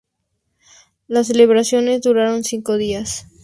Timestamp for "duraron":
2.01-2.43